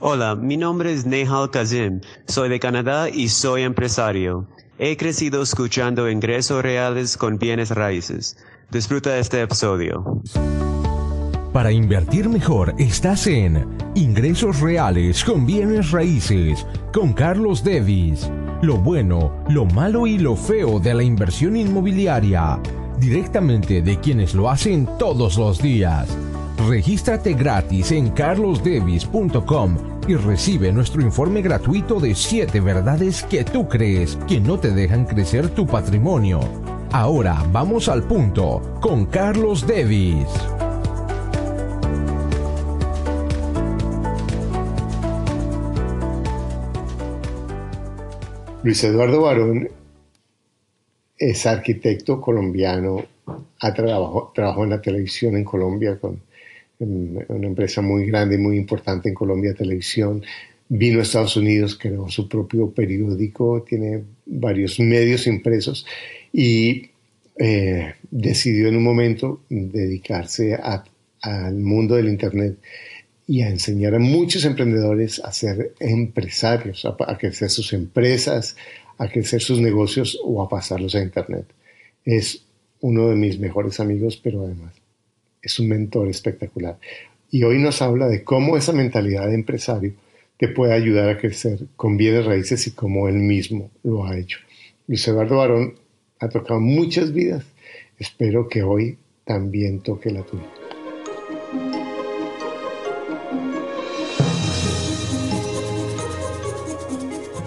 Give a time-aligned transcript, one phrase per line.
[0.00, 2.00] Hola, mi nombre es Nehal Kazim.
[2.28, 4.46] Soy de Canadá y soy empresario.
[4.78, 8.36] He crecido escuchando ingresos reales con bienes raíces.
[8.70, 10.22] Disfruta este episodio.
[11.52, 13.66] Para invertir mejor estás en
[13.96, 18.30] Ingresos Reales con Bienes Raíces con Carlos Devis.
[18.62, 22.60] Lo bueno, lo malo y lo feo de la inversión inmobiliaria.
[23.00, 26.08] Directamente de quienes lo hacen todos los días.
[26.66, 29.76] Regístrate gratis en carlosdevis.com
[30.08, 35.04] y recibe nuestro informe gratuito de 7 verdades que tú crees que no te dejan
[35.04, 36.40] crecer tu patrimonio.
[36.90, 40.26] Ahora vamos al punto con Carlos Devis.
[48.64, 49.68] Luis Eduardo Barón
[51.16, 53.04] es arquitecto colombiano,
[53.60, 56.27] ha trabajado, en la televisión en Colombia con
[56.80, 60.22] una empresa muy grande y muy importante en Colombia Televisión.
[60.68, 65.86] Vino a Estados Unidos, creó su propio periódico, tiene varios medios impresos
[66.32, 66.90] y
[67.38, 70.58] eh, decidió en un momento dedicarse
[71.22, 72.58] al mundo del Internet
[73.26, 78.56] y a enseñar a muchos emprendedores a ser empresarios, a, a, crecer sus empresas,
[78.98, 81.46] a crecer sus negocios o a pasarlos a Internet.
[82.04, 82.44] Es
[82.80, 84.72] uno de mis mejores amigos, pero además
[85.42, 86.78] es un mentor espectacular.
[87.30, 89.92] Y hoy nos habla de cómo esa mentalidad de empresario
[90.38, 94.38] te puede ayudar a crecer con bienes raíces y cómo él mismo lo ha hecho.
[94.86, 95.74] Luis Eduardo Barón
[96.20, 97.44] ha tocado muchas vidas.
[97.98, 100.46] Espero que hoy también toque la tuya.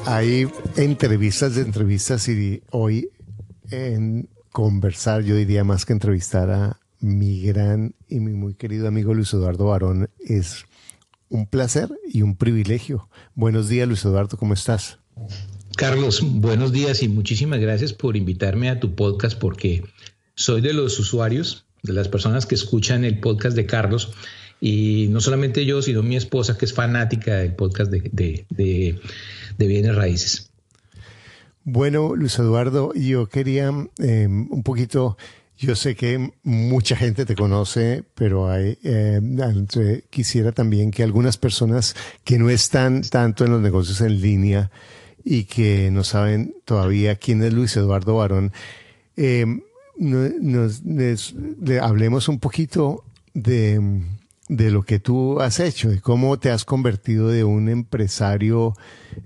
[0.06, 3.10] Hay entrevistas de entrevistas y hoy
[3.70, 9.14] en conversar, yo diría más que entrevistar a mi gran y mi muy querido amigo
[9.14, 10.10] Luis Eduardo Barón.
[10.20, 10.66] Es
[11.30, 13.10] un placer y un privilegio.
[13.36, 15.00] Buenos días, Luis Eduardo, ¿cómo estás?
[15.76, 19.84] Carlos, buenos días y muchísimas gracias por invitarme a tu podcast porque
[20.36, 24.14] soy de los usuarios, de las personas que escuchan el podcast de Carlos
[24.60, 29.00] y no solamente yo, sino mi esposa que es fanática del podcast de, de,
[29.58, 30.52] bienes raíces.
[31.64, 35.18] Bueno, Luis Eduardo, yo quería eh, un poquito
[35.62, 39.22] yo sé que mucha gente te conoce, pero hay, eh,
[40.10, 44.72] quisiera también que algunas personas que no están tanto en los negocios en línea
[45.24, 48.52] y que no saben todavía quién es Luis Eduardo Barón,
[49.16, 49.46] eh,
[50.00, 50.82] nos,
[51.80, 53.04] hablemos un poquito
[53.36, 54.02] de
[54.52, 58.74] de lo que tú has hecho, de cómo te has convertido de un empresario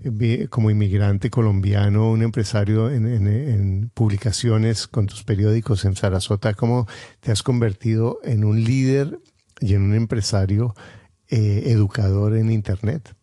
[0.04, 6.88] eh, como inmigrante colombiano, un empresario en, publicaciones con tus periódicos en Sarasota, cómo
[7.22, 9.20] te has convertido en un líder
[9.60, 10.76] y en un empresario
[11.30, 13.16] eh, educador en Internet.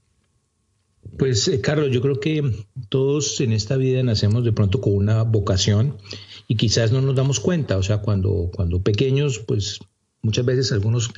[1.16, 5.22] Pues eh, Carlos, yo creo que todos en esta vida nacemos de pronto con una
[5.22, 5.98] vocación
[6.48, 9.78] y quizás no nos damos cuenta, o sea, cuando, cuando pequeños, pues
[10.20, 11.12] muchas veces algunos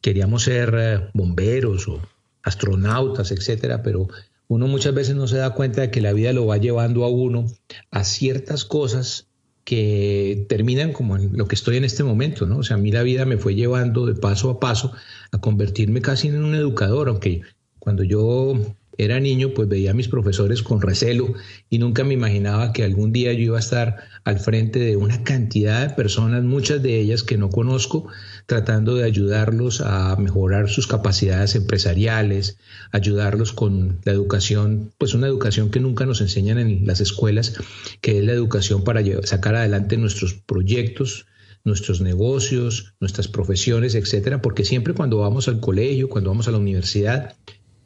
[0.00, 2.00] queríamos ser eh, bomberos o
[2.42, 4.08] astronautas, etcétera, pero
[4.48, 7.08] uno muchas veces no se da cuenta de que la vida lo va llevando a
[7.08, 7.46] uno
[7.90, 9.26] a ciertas cosas
[9.64, 12.58] que terminan como en lo que estoy en este momento, ¿no?
[12.58, 14.92] O sea, a mí la vida me fue llevando de paso a paso
[15.30, 17.42] a convertirme casi en un educador, aunque
[17.78, 18.54] cuando yo
[18.98, 21.32] era niño, pues veía a mis profesores con recelo
[21.70, 25.22] y nunca me imaginaba que algún día yo iba a estar al frente de una
[25.22, 28.08] cantidad de personas, muchas de ellas que no conozco,
[28.46, 32.58] tratando de ayudarlos a mejorar sus capacidades empresariales,
[32.90, 37.54] ayudarlos con la educación, pues una educación que nunca nos enseñan en las escuelas,
[38.00, 41.26] que es la educación para sacar adelante nuestros proyectos,
[41.64, 46.58] nuestros negocios, nuestras profesiones, etcétera, porque siempre cuando vamos al colegio, cuando vamos a la
[46.58, 47.36] universidad,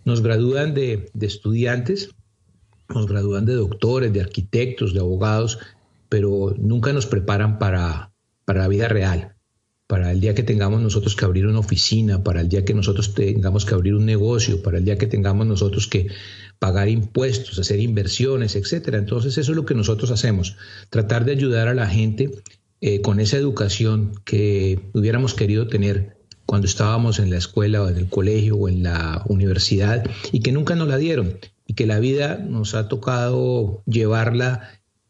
[0.05, 2.11] nos gradúan de, estudiantes,
[2.89, 5.59] nos gradúan de doctores, de arquitectos, de abogados,
[6.09, 8.13] pero nunca nos preparan para,
[8.45, 9.35] para la vida real,
[9.87, 13.15] para el día que tengamos nosotros que abrir una oficina, para el día que nosotros
[13.15, 16.09] tengamos que abrir un negocio, para el día que tengamos nosotros que
[16.59, 18.99] pagar impuestos, hacer inversiones, etcétera.
[18.99, 20.57] Entonces eso es lo que nosotros hacemos,
[20.91, 22.31] tratar de ayudar a la gente
[22.81, 27.97] eh, con esa educación que hubiéramos querido tener cuando estábamos en la escuela o en
[27.97, 31.99] el colegio o en la universidad y que nunca nos la dieron y que la
[31.99, 34.69] vida nos ha tocado llevarla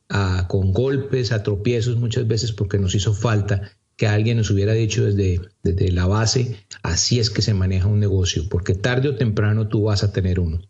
[0.08, 4.72] a, con golpes, a tropiezos muchas veces porque nos hizo falta que alguien nos hubiera
[4.72, 9.16] dicho desde, desde la base, así es que se maneja un negocio, porque tarde o
[9.16, 10.60] temprano tú vas a tener uno.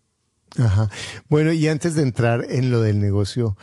[0.59, 0.91] Ajá.
[1.29, 3.56] Bueno, y antes de entrar en lo del negocio,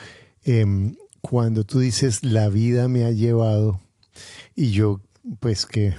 [0.43, 3.79] em, cuando tú dices la vida me ha llevado,
[4.55, 5.01] y yo
[5.39, 5.93] pues que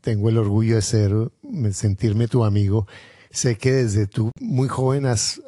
[0.00, 1.12] tengo el orgullo de ser,
[1.72, 2.86] sentirme tu amigo.
[3.30, 5.40] sé que desde tú muy joven has,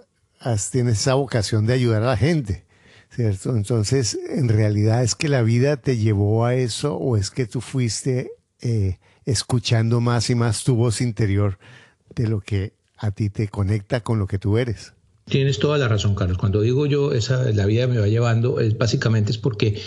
[0.71, 2.65] tienes esa vocación de ayudar a la gente,
[3.11, 3.57] ¿cierto?
[3.57, 7.61] Entonces, en realidad es que la vida te llevó a eso o es que tú
[7.61, 11.59] fuiste eh, escuchando más y más tu voz interior
[12.15, 14.93] de lo que a ti te conecta con lo que tú eres.
[15.25, 16.39] Tienes toda la razón, Carlos.
[16.39, 19.81] Cuando digo yo, esa la vida me va llevando, es básicamente es porque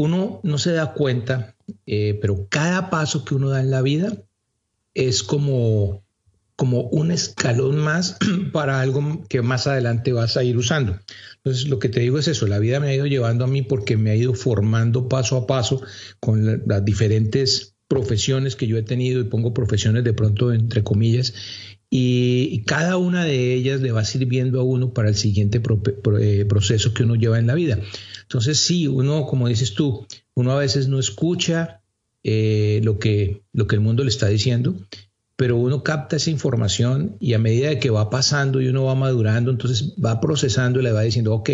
[0.00, 1.54] uno no se da cuenta,
[1.84, 4.16] eh, pero cada paso que uno da en la vida
[4.94, 6.02] es como,
[6.56, 8.16] como un escalón más
[8.52, 10.98] para algo que más adelante vas a ir usando.
[11.36, 13.60] Entonces, lo que te digo es eso, la vida me ha ido llevando a mí
[13.60, 15.82] porque me ha ido formando paso a paso
[16.18, 21.34] con las diferentes profesiones que yo he tenido y pongo profesiones de pronto entre comillas
[21.90, 25.60] y, cada una de ellas le va sirviendo a uno para el siguiente
[26.20, 27.80] eh, proceso que uno lleva en la vida.
[28.30, 31.80] Entonces sí, uno, como dices tú, uno a veces no escucha
[32.22, 34.76] eh, lo, que, lo que el mundo le está diciendo,
[35.34, 39.50] pero uno capta esa información y a medida que va pasando y uno va madurando,
[39.50, 41.50] entonces va procesando y le va diciendo, ok,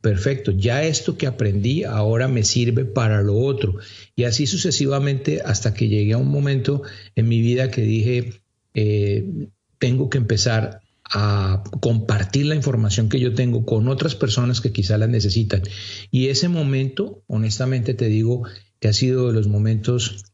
[0.00, 3.74] perfecto, ya esto que aprendí ahora me sirve para lo otro.
[4.16, 6.84] Y así sucesivamente hasta que llegué a un momento
[7.16, 8.40] en mi vida que dije,
[8.72, 10.80] eh, tengo que empezar
[11.16, 15.62] a compartir la información que yo tengo con otras personas que quizá la necesitan.
[16.10, 18.42] Y ese momento, honestamente te digo,
[18.80, 20.24] que ha sido de los momentos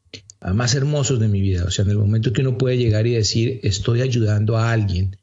[0.41, 1.65] ah, más hermosos de mi vida.
[1.67, 5.19] O sea, en el momento que uno puede llegar y decir, estoy ayudando a alguien,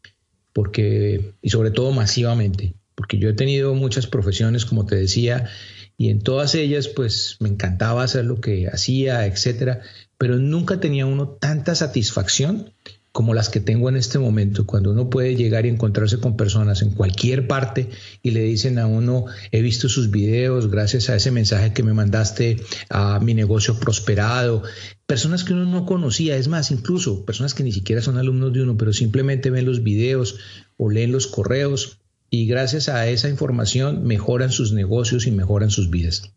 [0.53, 5.49] porque, y sobre todo masivamente, porque yo he tenido muchas profesiones, como te decía,
[5.97, 9.81] y en todas ellas, pues me encantaba hacer lo que hacía, etcétera,
[10.19, 12.73] pero nunca tenía uno tanta satisfacción
[13.17, 16.83] como las que tengo en este momento, cuando uno puede llegar y encontrarse con personas
[16.83, 17.89] en cualquier parte
[18.21, 21.95] y le dicen a uno, he visto sus videos, gracias a ese mensaje que me
[21.95, 22.57] mandaste
[22.91, 24.61] a mi negocio prosperado,
[25.07, 28.61] personas que uno no conocía, es más, incluso personas que ni siquiera son alumnos de
[28.61, 30.37] uno, pero simplemente ven los videos
[30.77, 31.97] o leen los correos
[32.29, 36.33] y gracias a esa información mejoran sus negocios y mejoran sus vidas.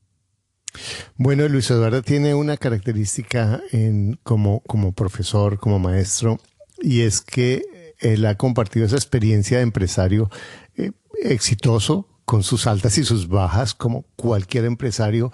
[1.18, 6.40] Bueno, Luis Eduardo tiene una característica en, como, como profesor, como maestro,
[6.80, 7.62] y es que
[7.98, 10.30] él ha compartido esa experiencia de empresario
[10.76, 10.92] eh,
[11.22, 15.32] exitoso con sus altas y sus bajas, como cualquier empresario.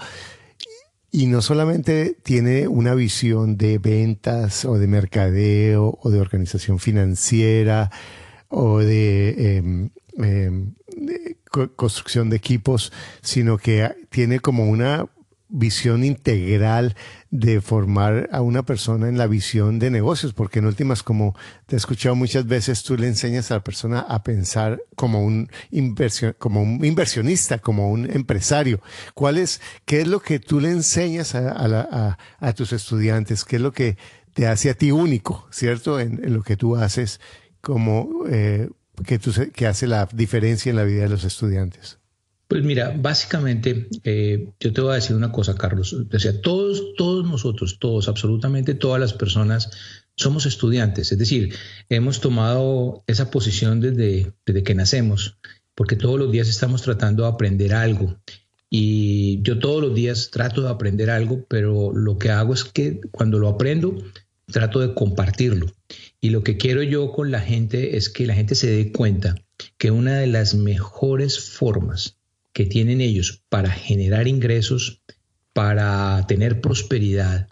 [1.11, 7.91] Y no solamente tiene una visión de ventas o de mercadeo o de organización financiera
[8.49, 10.75] o de, em, em,
[11.75, 15.07] construcción de equipos, sino que tiene como una
[15.49, 16.97] visión integral
[17.31, 21.77] de formar a una persona en la visión de negocios, porque en últimas, como te
[21.77, 25.49] he escuchado muchas veces, tú le enseñas a la persona a pensar como un,
[26.39, 28.81] como un inversionista, como un empresario.
[29.15, 33.45] ¿Cuál es, qué es lo que tú le enseñas a, a, tus estudiantes?
[33.45, 33.97] ¿Qué es lo que
[34.35, 36.01] te hace a ti único, cierto?
[36.01, 37.21] En, lo que tú haces,
[37.61, 38.69] como eh,
[39.05, 41.99] que, tú, que hace la diferencia en la vida de los estudiantes.
[42.49, 45.93] Pues mira, básicamente eh, yo te voy a decir una cosa, Carlos.
[45.93, 49.71] O sea, todos, todos nosotros, todos, absolutamente todas las personas
[50.17, 51.11] somos estudiantes.
[51.11, 51.55] Es decir,
[51.89, 55.39] hemos tomado esa posición desde, desde que nacemos,
[55.75, 58.17] porque todos los días estamos tratando de aprender algo.
[58.71, 63.01] Y yo todos los días trato de aprender algo, pero lo que hago es que
[63.11, 63.99] cuando lo aprendo,
[64.47, 65.67] trato de compartirlo.
[66.21, 69.35] Y lo que quiero yo con la gente es que la gente se dé cuenta
[69.79, 72.16] que una de las mejores formas
[72.57, 75.03] que tienen ellos para generar ingresos,
[75.53, 77.49] para tener prosperidad,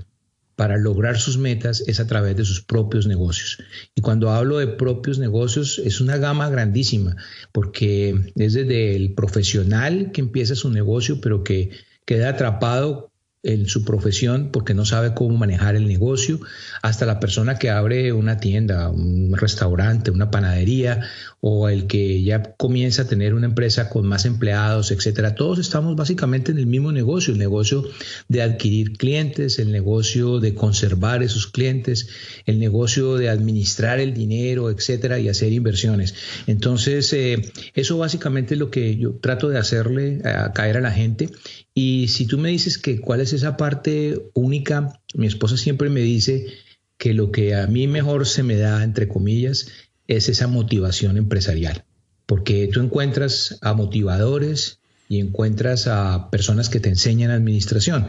[0.56, 3.58] para lograr sus metas es a través de sus propios negocios.
[3.94, 7.16] Y cuando hablo de propios negocios es una gama grandísima,
[7.52, 11.68] porque es desde el profesional que empieza su negocio, pero que
[12.06, 13.12] queda atrapado
[13.44, 16.40] en su profesión porque no sabe cómo manejar el negocio,
[16.82, 21.02] hasta la persona que abre una tienda, un restaurante, una panadería
[21.40, 25.34] o el que ya comienza a tener una empresa con más empleados, etcétera.
[25.34, 27.84] Todos estamos básicamente en el mismo negocio, el negocio
[28.28, 32.08] de adquirir clientes, el negocio de conservar esos clientes,
[32.46, 36.14] el negocio de administrar el dinero, etcétera, y hacer inversiones.
[36.46, 40.92] Entonces, eh, eso básicamente es lo que yo trato de hacerle a caer a la
[40.92, 41.28] gente.
[41.74, 46.00] Y si tú me dices que cuál es esa parte única, mi esposa siempre me
[46.00, 46.46] dice
[46.96, 49.66] que lo que a mí mejor se me da, entre comillas,
[50.06, 51.84] es esa motivación empresarial,
[52.26, 54.78] porque tú encuentras a motivadores
[55.08, 58.06] y encuentras a personas que te enseñan administración,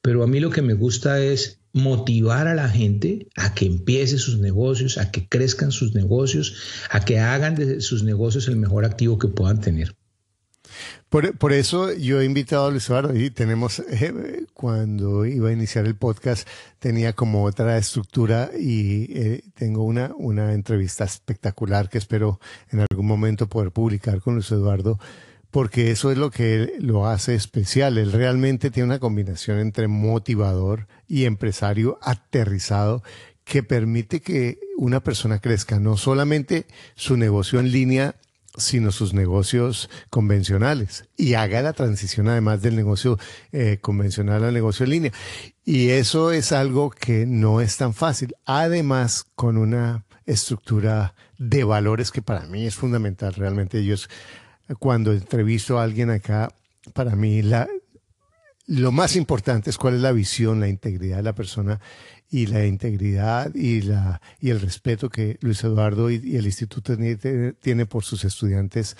[0.00, 4.18] pero a mí lo que me gusta es motivar a la gente a que empiece
[4.18, 6.54] sus negocios, a que crezcan sus negocios,
[6.90, 9.96] a que hagan de sus negocios el mejor activo que puedan tener.
[11.08, 15.86] Por, eso yo he invitado a Luis Eduardo y tenemos, eh, cuando iba a iniciar
[15.86, 16.46] el podcast,
[16.78, 23.06] tenía como otra estructura y eh, tengo una, una entrevista espectacular que espero en algún
[23.06, 24.98] momento poder publicar con Luis Eduardo,
[25.50, 27.96] porque eso es lo que lo hace especial.
[27.96, 33.02] Él realmente tiene una combinación entre motivador y empresario aterrizado
[33.44, 38.14] que permite que una persona crezca, no solamente su negocio en línea
[38.56, 43.18] sino sus negocios convencionales y haga la transición además del negocio
[43.52, 45.12] eh, convencional al negocio en línea.
[45.64, 48.34] Y eso es algo que no es tan fácil.
[48.46, 53.34] Además, con una estructura de valores que para mí es fundamental.
[53.34, 54.08] Realmente ellos,
[54.78, 56.52] cuando entrevisto a alguien acá,
[56.92, 57.68] para mí la,
[58.68, 61.80] lo más importante es cuál es la visión, la integridad de la persona
[62.30, 67.86] y la integridad y, la, y el respeto que Luis Eduardo y, el instituto tiene,
[67.86, 68.96] por sus estudiantes,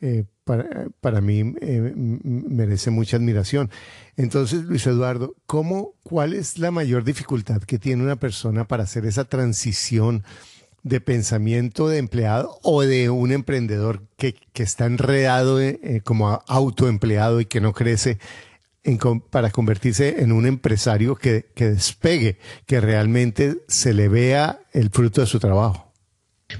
[0.00, 3.70] eh, para, para, mí eh, merece mucha admiración.
[4.16, 9.06] Entonces, Luis Eduardo, ¿cómo, ¿cuál es la mayor dificultad que tiene una persona para hacer
[9.06, 10.24] esa transición
[10.82, 17.40] de pensamiento de empleado o de un emprendedor que, que está enredado eh, como autoempleado
[17.40, 18.18] y que no crece?
[19.30, 25.26] Para convertirse en un empresario que, despegue, que realmente se le vea el fruto de
[25.26, 25.92] su trabajo.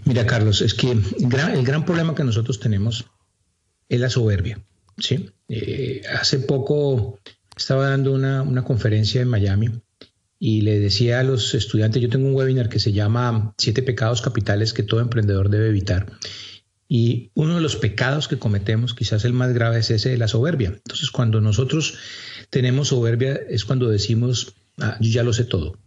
[0.04, 3.06] Mira, Carlos, es que el gran, problema que nosotros tenemos
[3.88, 4.64] es la soberbia.
[4.98, 5.30] ¿sí?
[5.48, 7.18] Eh, hace poco
[7.56, 9.70] estaba dando una, una, conferencia en Miami
[10.38, 14.22] y le decía a los estudiantes, yo tengo un webinar que se llama Siete pecados
[14.22, 16.06] capitales que todo emprendedor debe evitar.
[16.94, 20.28] Y uno de los pecados que cometemos, quizás el más grave, es ese de la
[20.28, 20.74] soberbia.
[20.76, 21.94] Entonces, cuando nosotros
[22.50, 25.78] tenemos soberbia, es cuando decimos, ah, yo ya lo sé todo.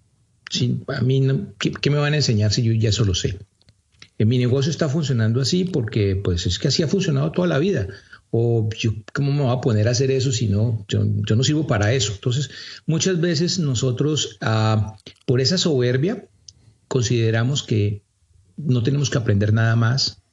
[0.87, 1.27] a mí,
[1.59, 3.37] ¿qué, me van a enseñar si yo ya eso lo sé?
[4.17, 7.59] En mi negocio está funcionando así porque, pues, es que así ha funcionado toda la
[7.59, 7.87] vida.
[8.31, 11.67] O yo, ¿cómo me voy a poner a hacer eso si no, yo, no sirvo
[11.67, 12.13] para eso?
[12.15, 12.49] Entonces,
[12.87, 14.97] muchas veces nosotros, ah,
[15.27, 16.27] por esa soberbia,
[16.87, 18.01] consideramos que
[18.57, 20.24] no tenemos que aprender nada más,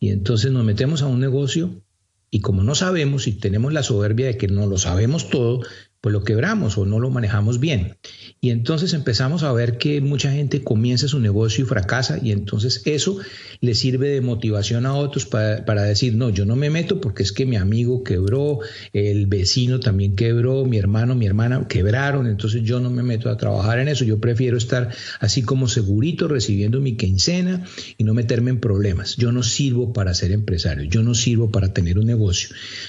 [0.00, 1.82] y entonces nos metemos a un negocio
[2.30, 5.60] y como no sabemos y tenemos la soberbia de que no lo sabemos todo,
[6.00, 7.96] pues lo quebramos o no lo manejamos bien.
[8.40, 12.82] Y entonces empezamos a ver que mucha gente comienza su negocio y fracasa y entonces
[12.86, 13.18] eso
[13.60, 17.32] le sirve de motivación a otros para, decir, no, yo no me meto porque es
[17.32, 18.60] que mi amigo quebró,
[18.94, 23.36] el vecino también quebró, mi hermano, mi hermana quebraron, entonces yo no me meto a
[23.36, 24.90] trabajar en eso, yo prefiero estar
[25.20, 27.66] así como segurito recibiendo mi quincena
[27.98, 29.16] y no meterme en problemas.
[29.16, 32.48] Yo no sirvo para ser empresario, yo no sirvo para tener un negocio.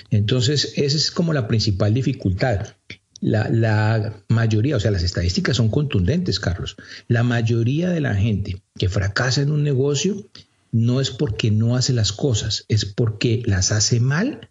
[0.10, 2.76] Entonces, esa es como la principal dificultad
[3.22, 6.76] la, mayoría, o sea, las estadísticas son contundentes, Carlos.
[7.08, 10.26] La mayoría de la gente que fracasa en un negocio
[10.72, 14.50] no es porque no hace las cosas, es porque las hace mal,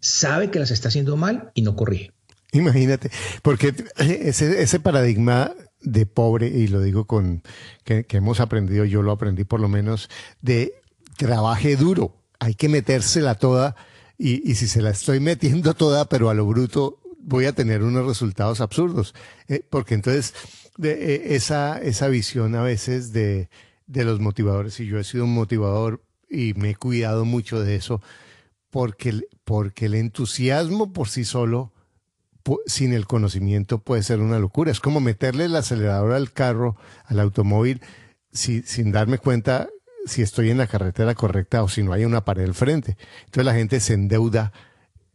[0.00, 2.12] sabe que las está haciendo mal y no corrige.
[2.52, 3.10] Imagínate,
[3.42, 7.42] porque ese, ese paradigma de pobre, y lo digo con
[7.84, 10.10] que, que hemos aprendido, yo lo aprendí por lo menos,
[10.42, 10.74] de
[11.16, 13.76] trabaje duro, hay que metérsela toda,
[14.18, 17.82] y, y si se la estoy metiendo toda, pero a lo bruto, voy a tener
[17.82, 19.14] unos resultados absurdos.
[19.48, 20.34] Eh, porque entonces
[20.82, 23.48] eh, esa, esa visión a veces de,
[23.86, 27.76] de los motivadores, y yo he sido un motivador y me he cuidado mucho de
[27.76, 28.00] eso,
[28.70, 31.72] porque, porque el entusiasmo por sí solo,
[32.66, 34.70] sin el conocimiento, puede ser una locura.
[34.70, 37.80] Es como meterle el acelerador al carro, al automóvil,
[38.32, 39.68] si, sin darme cuenta
[40.06, 42.96] si estoy en la carretera correcta o si no hay una pared al frente.
[43.26, 44.52] Entonces la gente se endeuda,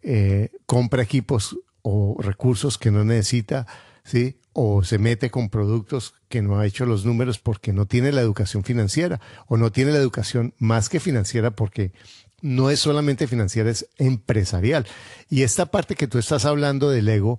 [0.01, 1.57] eh, compra equipos
[1.87, 3.67] o recursos que no necesita,
[4.03, 4.39] ¿sí?
[4.53, 8.21] O se mete con productos que no ha hecho los números porque no tiene la
[8.21, 11.93] educación financiera o no tiene la educación más que financiera porque
[12.41, 14.87] no es solamente financiera, es empresarial.
[15.29, 17.37] Y esta parte que tú estás hablando del ego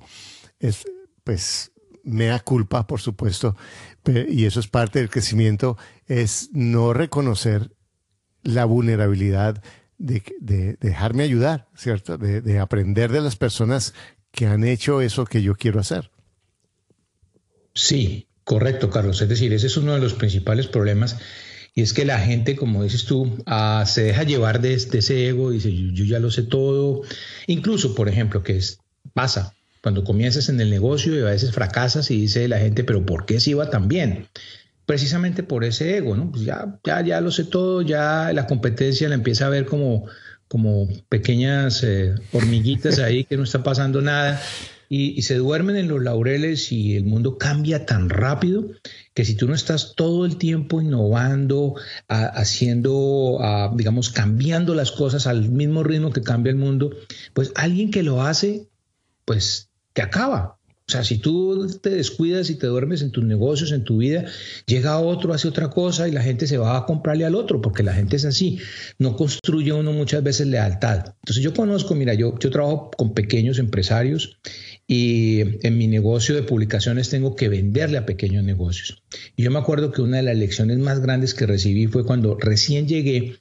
[0.61, 0.87] es,
[1.25, 1.73] pues,
[2.05, 3.57] mea culpa, por supuesto,
[4.29, 5.77] y eso es parte del crecimiento,
[6.07, 7.73] es no reconocer
[8.45, 9.61] la vulnerabilidad
[9.99, 12.19] de, dejarme ayudar, ¿cierto?
[12.19, 13.95] De, de, aprender de las personas
[14.37, 16.11] que han hecho eso que yo quiero hacer.
[17.75, 19.21] Sí, correcto, Carlos.
[19.23, 21.17] Es decir, ese es uno de los principales problemas.
[21.75, 25.51] Y es que la gente, como dices tú, ah, se deja llevar de, ese ego,
[25.51, 27.03] dice, yo, ya lo sé todo.
[27.47, 28.79] Incluso, por ejemplo, que es,
[29.15, 33.07] pasa cuando comienzas en el negocio y a veces fracasas y dice la gente, pero
[33.07, 34.27] ¿por qué se iba tan bien?
[34.85, 36.31] Precisamente por ese ego, ¿no?
[36.31, 40.07] Pues ya, ya, ya lo sé todo, ya la competencia la empieza a ver como,
[40.49, 44.41] como pequeñas eh, hormiguitas ahí que no está pasando nada.
[44.89, 48.71] y, se duermen en los laureles y el mundo cambia tan rápido
[49.15, 51.75] que si tú no estás todo el tiempo innovando,
[52.09, 53.41] haciendo,
[53.75, 56.91] digamos, cambiando las cosas al mismo ritmo que cambia el mundo,
[57.35, 58.69] pues alguien que lo hace,
[59.25, 60.56] pues te acaba.
[60.89, 64.25] O sea, si tú te descuidas y te duermes en tus negocios, en tu vida,
[64.67, 67.83] llega otro, hace otra cosa y la gente se va a comprarle al otro, porque
[67.83, 68.61] la gente es así.
[69.01, 71.15] No construye uno muchas veces lealtad.
[71.23, 74.39] Entonces yo conozco, mira, yo, yo trabajo con pequeños empresarios
[74.87, 79.03] y en mi negocio de publicaciones tengo que venderle a pequeños negocios.
[79.35, 82.37] Y yo me acuerdo que una de las lecciones más grandes que recibí fue cuando
[82.39, 83.41] recién llegué,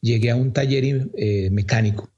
[0.00, 2.12] llegué a un taller eh, mecánico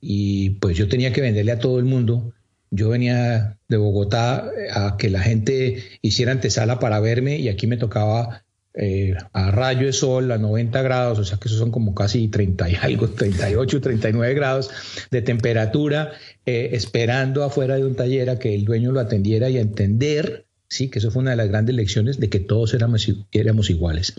[0.00, 2.32] y pues yo tenía que venderle a todo el mundo
[2.74, 7.66] yo venía de Bogotá eh, a que la gente hiciera antesala para verme y aquí
[7.66, 8.44] me tocaba
[8.76, 12.26] eh, a rayo de sol a 90 grados, o sea que eso son como casi
[12.26, 14.70] 30 y algo, 38, 39 grados
[15.12, 16.12] de temperatura,
[16.44, 20.46] eh, esperando afuera de un taller a que el dueño lo atendiera y a entender,
[20.68, 24.14] sí, que eso fue una de las grandes lecciones de que todos éramos, éramos iguales,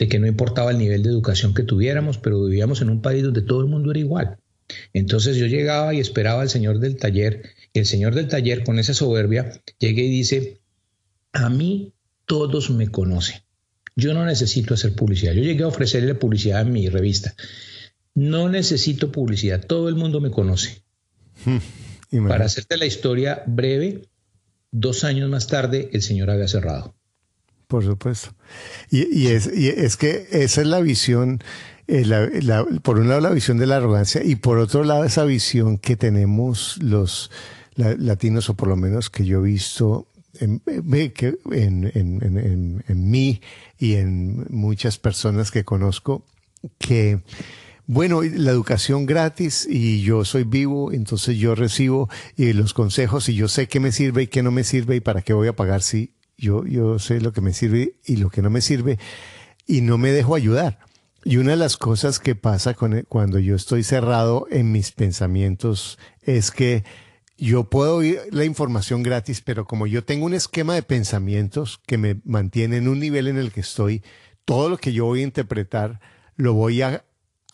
[0.00, 3.22] de que no importaba el nivel de educación que tuviéramos, pero vivíamos en un país
[3.22, 4.38] donde todo el mundo era igual.
[4.92, 7.42] Entonces yo llegaba y esperaba al señor del taller
[7.74, 10.60] el señor del taller con esa soberbia llega y dice,
[11.32, 11.94] a mí
[12.26, 13.42] todos me conocen.
[13.96, 15.32] Yo no necesito hacer publicidad.
[15.32, 17.34] Yo llegué a ofrecerle publicidad en mi revista.
[18.14, 19.64] No necesito publicidad.
[19.64, 20.82] Todo el mundo me conoce.
[21.44, 22.28] Hmm.
[22.28, 24.08] Para hacerte la historia breve,
[24.70, 26.94] dos años más tarde el señor había cerrado.
[27.66, 28.34] Por supuesto.
[28.90, 31.40] Y, es, y es que esa es la visión
[31.86, 32.04] eh,
[32.82, 35.96] por un lado la visión de la arrogancia y por otro lado esa visión que
[35.96, 37.30] tenemos los
[37.74, 40.06] latinos, o por lo menos que yo he visto
[40.38, 43.40] en, en, en, mí
[43.78, 46.24] y en muchas personas que conozco,
[46.78, 47.20] que,
[47.86, 53.34] bueno, la educación gratis y yo soy vivo, entonces yo recibo y los consejos y
[53.34, 55.56] yo sé qué me sirve y qué no me sirve y para qué voy a
[55.56, 58.98] pagar si yo, yo sé lo que me sirve y lo que no me sirve
[59.66, 60.78] y no me dejo ayudar.
[61.22, 65.98] Y una de las cosas que pasa con, cuando yo estoy cerrado en mis pensamientos
[66.22, 66.82] es que
[67.40, 71.96] yo puedo oír la información gratis, pero como yo tengo un esquema de pensamientos que
[71.96, 74.02] me mantiene en un nivel en el que estoy,
[74.44, 76.00] todo lo que yo voy a interpretar
[76.36, 77.04] lo voy a,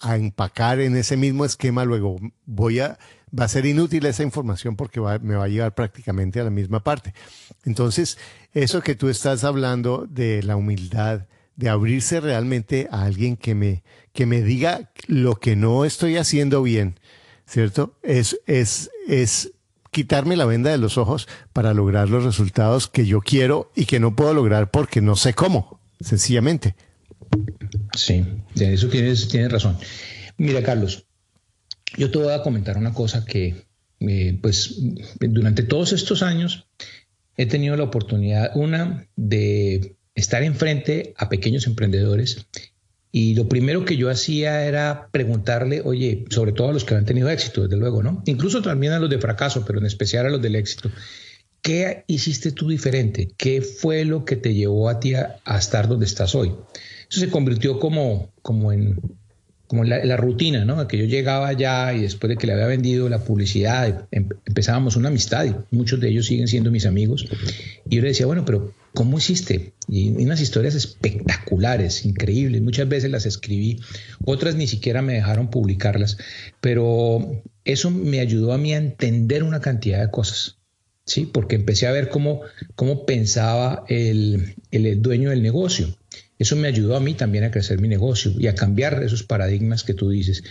[0.03, 2.99] empacar en ese mismo esquema, luego voy a,
[3.39, 6.85] va a ser inútil esa información porque me va a llevar prácticamente a la misma
[6.85, 7.15] parte.
[7.65, 8.19] Entonces,
[8.53, 13.83] eso que tú estás hablando de la humildad, de abrirse realmente a alguien que me,
[14.13, 17.01] que me diga lo que no estoy haciendo bien,
[17.47, 17.99] ¿cierto?
[18.03, 19.53] Es, es, es
[19.97, 23.99] quitarme la venda de los ojos para lograr los resultados que yo quiero y que
[23.99, 26.75] no puedo lograr porque no sé cómo, sencillamente.
[27.97, 28.23] Sí,
[28.55, 29.79] de eso tienes, tienes razón.
[30.37, 31.07] Mira, Carlos,
[31.97, 33.65] yo te voy a comentar una cosa que,
[34.01, 34.83] eh, pues,
[35.19, 36.67] durante todos estos años
[37.39, 42.49] he tenido la oportunidad, una, de estar enfrente a pequeños emprendedores
[43.19, 47.07] y lo primero que yo hacía era preguntarle, oye, sobre todo a los que han
[47.07, 48.23] tenido éxito, desde luego, ¿no?
[48.27, 50.91] Incluso también a los de fracaso, pero en especial a los del éxito.
[51.63, 53.31] ¿Qué hiciste tú diferente?
[53.39, 56.53] ¿Qué fue lo que te llevó a ti a, estar donde estás hoy?
[57.11, 59.01] Eso se convirtió como, como en
[59.67, 60.87] como la, rutina, ¿no?
[60.87, 64.95] Que yo llegaba allá y después de que le había vendido la publicidad, em, empezábamos
[64.95, 67.27] una amistad y muchos de ellos siguen siendo mis amigos.
[67.89, 69.75] Y yo le decía, bueno, pero ¿cómo hiciste?
[69.87, 72.63] Y unas historias espectaculares, increíbles.
[72.63, 73.81] Muchas veces las escribí,
[74.25, 76.17] otras ni siquiera me dejaron publicarlas,
[76.61, 80.59] pero eso me ayudó a mí a entender una cantidad de cosas.
[81.05, 82.41] Sí, porque empecé a ver cómo,
[82.75, 85.97] cómo pensaba el, el dueño del negocio
[86.39, 89.85] eso me ayudó a mí también a crecer mi negocio y a cambiar esos paradigmas
[89.85, 90.45] que tú dices.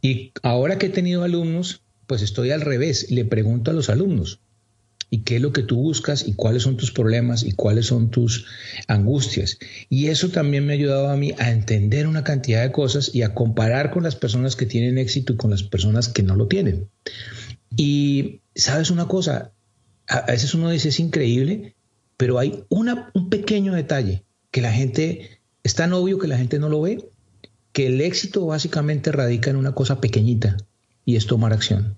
[0.00, 3.10] Y ahora que he tenido alumnos, pues estoy al revés.
[3.10, 4.40] Le pregunto a los alumnos,
[5.16, 6.28] ¿y qué es lo que tú buscas?
[6.28, 7.42] ¿Y cuáles son tus problemas?
[7.42, 8.44] ¿Y cuáles son tus
[8.86, 9.58] angustias?
[9.88, 13.22] Y eso también me ha ayudado a mí a entender una cantidad de cosas y
[13.22, 16.48] a comparar con las personas que tienen éxito y con las personas que no lo
[16.48, 16.90] tienen.
[17.74, 19.52] Y sabes una cosa,
[20.06, 21.74] a veces uno dice es increíble,
[22.18, 26.58] pero hay una, un pequeño detalle que la gente, es tan obvio que la gente
[26.58, 27.08] no lo ve,
[27.72, 30.58] que el éxito básicamente radica en una cosa pequeñita
[31.06, 31.96] y es tomar acción.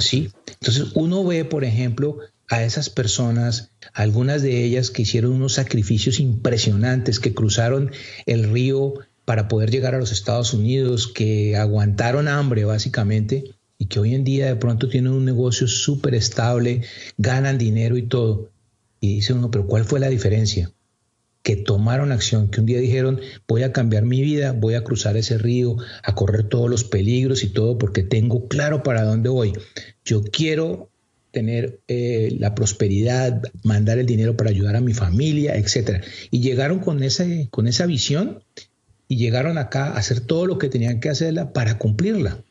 [0.00, 0.30] Sí.
[0.46, 6.18] Entonces uno ve, por ejemplo, a esas personas, algunas de ellas que hicieron unos sacrificios
[6.18, 7.92] impresionantes, que cruzaron
[8.26, 13.44] el río para poder llegar a los Estados Unidos, que aguantaron hambre básicamente
[13.78, 16.82] y que hoy en día de pronto tienen un negocio súper estable,
[17.16, 18.50] ganan dinero y todo.
[18.98, 20.72] Y dice uno, pero ¿cuál fue la diferencia?
[21.42, 25.16] Que tomaron acción, que un día dijeron, voy a cambiar mi vida, voy a cruzar
[25.16, 29.52] ese río, a correr todos los peligros y todo, porque tengo claro para dónde voy.
[30.04, 30.90] Yo quiero
[31.30, 36.04] tener eh, la prosperidad, mandar el dinero para ayudar a mi familia, etc.
[36.30, 38.42] Y llegaron con, ese, con esa visión
[39.08, 42.42] y llegaron acá a hacer todo lo que tenían que hacerla para cumplirla.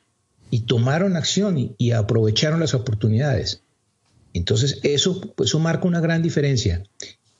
[0.51, 3.61] Y tomaron acción y, aprovecharon las oportunidades.
[4.33, 6.83] Entonces eso, eso marca una gran diferencia.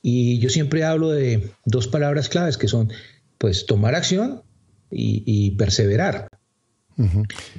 [0.02, 2.90] Y yo siempre hablo de dos palabras claves que son,
[3.38, 4.42] pues, tomar acción
[4.90, 6.28] y, perseverar.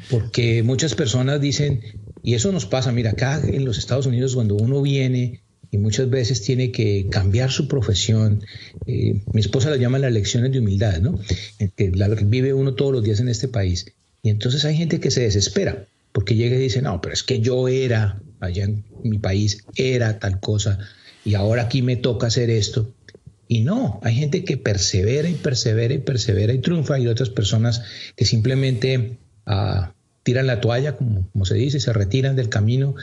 [0.10, 1.82] Porque muchas personas dicen,
[2.22, 6.10] y eso nos pasa, mira, acá en los Estados Unidos cuando uno viene y muchas
[6.10, 8.44] veces tiene que cambiar su profesión,
[8.86, 11.20] eh, mi esposa la llama las lecciones de humildad, ¿no?
[11.76, 13.86] Que la, vive uno todos los días en este país.
[14.22, 17.40] Y entonces hay gente que se desespera porque llega y dice, no, pero es que
[17.40, 20.78] yo era, allá en mi país, era tal cosa
[21.24, 22.94] y ahora aquí me toca hacer esto.
[23.48, 27.84] Y no, hay gente que persevera y persevera y persevera y triunfa y otras personas
[28.16, 32.96] que simplemente ah, tiran la toalla, como, se dice, se retiran del camino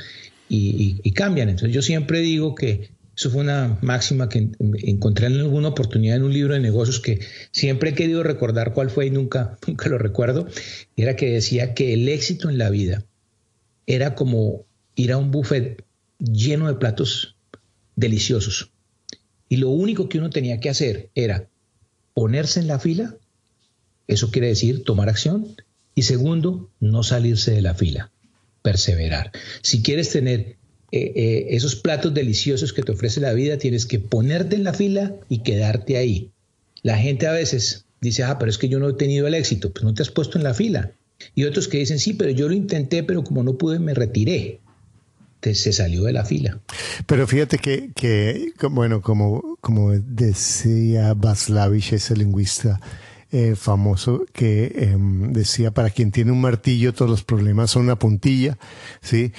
[0.48, 1.48] y, cambian.
[1.48, 4.50] Entonces yo siempre digo que eso fue una máxima que
[4.84, 8.88] encontré en alguna oportunidad en un libro de negocios que siempre he querido recordar cuál
[8.88, 10.46] fue y nunca, nunca lo recuerdo.
[10.96, 13.04] Era que decía que el éxito en la vida
[13.86, 15.84] era como ir a un buffet
[16.18, 17.36] lleno de platos
[17.98, 18.70] deliciosos.
[19.48, 21.48] Y lo único que uno tenía que hacer era
[22.14, 23.16] ponerse en la fila,
[24.06, 25.56] eso quiere decir tomar acción,
[25.94, 28.12] y segundo, no salirse de la fila,
[28.62, 29.32] perseverar.
[29.62, 30.56] Si quieres tener
[30.92, 34.74] eh, eh, esos platos deliciosos que te ofrece la vida, tienes que ponerte en la
[34.74, 36.30] fila y quedarte ahí.
[36.82, 39.72] La gente a veces dice, ah, pero es que yo no he tenido el éxito,
[39.72, 40.92] pues no te has puesto en la fila.
[41.34, 44.60] Y otros que dicen, sí, pero yo lo intenté, pero como no pude, me retiré.
[45.42, 46.58] Se salió de la fila.
[47.06, 52.80] Pero fíjate que, que bueno, como, como decía Vaslavich, ese lingüista,
[53.30, 57.98] eh, famoso que em, decía, para quien tiene un martillo todos los problemas son una
[57.98, 58.56] puntilla,
[59.02, 59.32] ¿sí?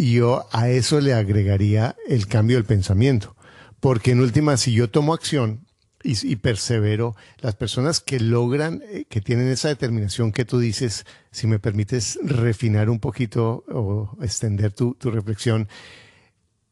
[0.00, 3.36] Yo a eso le agregaría el cambio del pensamiento,
[3.80, 5.67] porque en última, si yo tomo acción
[6.02, 11.46] y, persevero, las personas que logran, eh, que tienen esa determinación que tú dices, si
[11.46, 15.68] me permites refinar un poquito o extender tu, tu reflexión,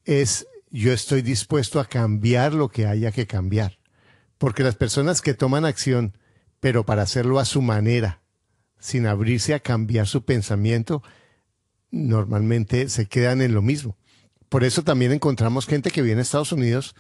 [0.05, 3.79] es yo estoy dispuesto a cambiar lo que haya que cambiar.
[4.39, 6.17] Porque las personas que toman acción,
[6.61, 8.21] pero para hacerlo a su manera,
[8.79, 11.03] sin abrirse a cambiar su pensamiento,
[11.91, 13.97] normalmente se quedan en lo mismo.
[14.49, 16.95] Por eso también encontramos gente que viene a Estados Unidos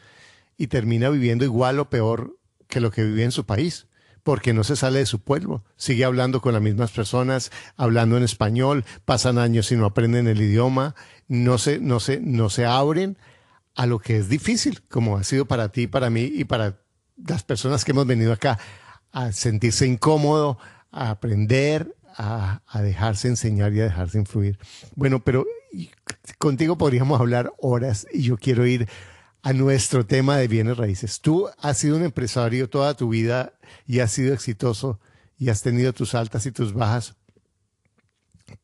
[0.56, 2.36] y termina viviendo igual o peor
[2.68, 3.86] que lo que vive en su país,
[4.22, 8.24] porque no se sale de su pueblo, sigue hablando con las mismas personas, hablando en
[8.24, 10.94] español, pasan años y no aprenden el idioma,
[11.28, 13.16] no se, no se, no se abren
[13.76, 16.78] a lo que es difícil, como ha sido para ti, para mí y para
[17.16, 18.58] las personas que hemos venido acá
[19.12, 20.58] a sentirse incómodo,
[20.90, 24.58] a aprender, a, dejarse enseñar y a dejarse influir.
[24.94, 25.46] Bueno, pero
[26.38, 28.88] contigo podríamos hablar horas y yo quiero ir
[29.46, 31.20] a nuestro tema de bienes raíces.
[31.20, 33.52] Tú has sido un empresario toda tu vida
[33.86, 34.98] y has sido exitoso
[35.38, 37.14] y has tenido tus altas y tus bajas,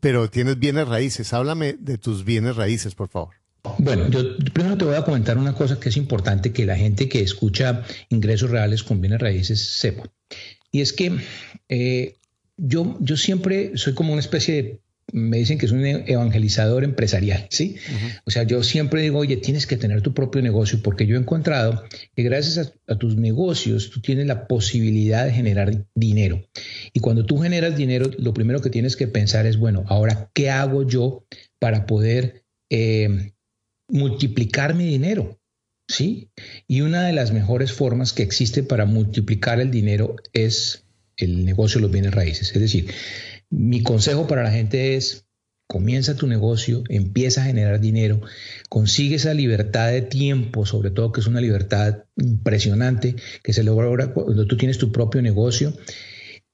[0.01, 1.33] pero tienes bienes raíces.
[1.33, 3.37] Háblame de tus bienes raíces, por favor.
[3.79, 7.09] Bueno, yo primero te voy a comentar una cosa que es importante que la gente
[7.09, 10.11] que escucha ingresos reales con bienes raíces sepa.
[10.73, 11.17] Y es que
[11.69, 12.17] eh,
[12.57, 14.81] yo, yo siempre soy como una especie de,
[15.13, 17.77] me dicen que es un evangelizador empresarial, ¿sí?
[18.25, 21.21] O sea, yo siempre digo, oye, tienes que tener tu propio negocio, porque yo he
[21.21, 21.85] encontrado
[22.17, 26.43] que gracias a, tus negocios tú tienes la posibilidad de generar dinero.
[26.93, 30.51] Y cuando tú generas dinero, lo primero que tienes que pensar es, bueno, ahora, ¿qué
[30.51, 31.27] hago yo
[31.59, 33.33] para poder eh,
[33.89, 35.39] multiplicar mi dinero?
[35.89, 36.31] ¿sí?
[36.67, 40.85] Y una de las mejores formas que existe para multiplicar el dinero es
[41.17, 42.53] el negocio de los bienes raíces.
[42.55, 42.91] Es decir,
[43.53, 45.27] mi consejo para la gente es,
[45.67, 48.23] comienza tu negocio, empieza a generar dinero,
[48.71, 54.13] consigue esa libertad de tiempo, sobre todo que es una libertad impresionante que se logra
[54.13, 55.75] cuando tú tienes tu propio negocio,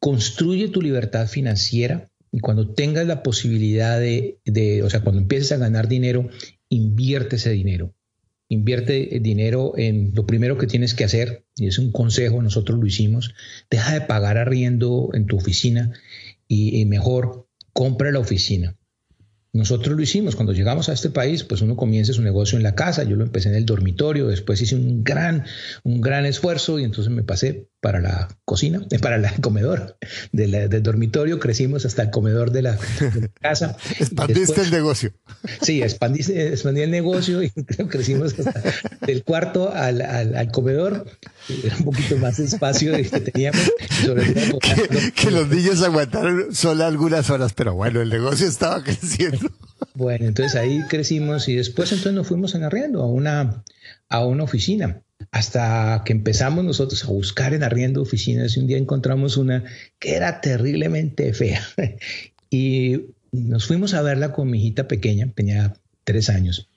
[0.00, 5.56] construye tu libertad financiera y cuando tengas la posibilidad de, o sea, cuando empieces a
[5.56, 6.28] ganar dinero,
[6.68, 7.94] invierte ese dinero.
[8.50, 12.86] Invierte dinero en lo primero que tienes que hacer, y es un consejo, nosotros lo
[12.86, 13.34] hicimos,
[13.70, 15.92] deja de pagar arriendo en tu oficina
[16.48, 18.76] y, mejor compra la oficina.
[19.52, 22.74] Nosotros lo hicimos cuando llegamos a este país, pues uno comienza su negocio en la
[22.74, 25.44] casa, yo lo empecé en el dormitorio, después hice un gran,
[25.84, 29.96] un gran esfuerzo y entonces me pasé para la cocina, para el comedor
[30.32, 32.78] del dormitorio, crecimos hasta el comedor de la,
[33.40, 33.76] casa.
[33.98, 35.12] Expandiste el negocio.
[35.62, 38.62] Sí, expandí, expandí, el negocio y crecimos hasta
[39.06, 41.06] del cuarto al, al, comedor,
[41.64, 43.60] era un poquito más espacio que teníamos.
[44.60, 49.50] que, que los niños aguantaron solo algunas horas, pero bueno, el negocio estaba creciendo.
[49.94, 53.64] Bueno, entonces ahí crecimos y después entonces nos fuimos en arriendo a una,
[54.08, 58.78] a una oficina hasta que empezamos nosotros a buscar en arriendo oficinas y un día
[58.78, 59.64] encontramos una
[59.98, 61.62] que era terriblemente fea
[62.50, 66.68] y nos fuimos a verla con mi hijita pequeña, tenía tres años.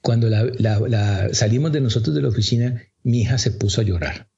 [0.00, 4.28] Cuando la, salimos de nosotros de la oficina, mi hija se puso a llorar